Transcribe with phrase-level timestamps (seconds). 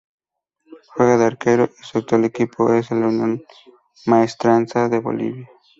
[0.95, 3.43] Juega de arquero y su actual equipo es el Unión
[4.07, 5.47] Maestranza de Bolivia.